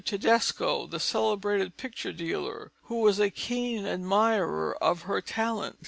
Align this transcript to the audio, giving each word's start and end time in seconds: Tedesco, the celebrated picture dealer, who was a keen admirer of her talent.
Tedesco, 0.03 0.87
the 0.87 0.99
celebrated 0.99 1.77
picture 1.77 2.11
dealer, 2.11 2.71
who 2.85 3.01
was 3.01 3.19
a 3.19 3.29
keen 3.29 3.85
admirer 3.85 4.75
of 4.81 5.03
her 5.03 5.21
talent. 5.21 5.77